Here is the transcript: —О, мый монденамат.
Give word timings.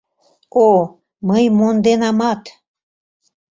—О, 0.67 0.69
мый 1.27 1.43
монденамат. 1.57 2.41